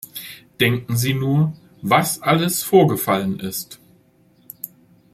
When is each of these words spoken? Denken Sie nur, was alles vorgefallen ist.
Denken 0.59 0.97
Sie 0.97 1.13
nur, 1.13 1.55
was 1.83 2.23
alles 2.23 2.63
vorgefallen 2.63 3.39
ist. 3.39 3.79